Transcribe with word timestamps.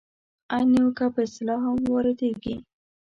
عین 0.53 0.67
نیوکه 0.73 1.05
پر 1.13 1.21
اصطلاح 1.27 1.59
هم 1.65 1.77
واردېږي. 1.91 2.55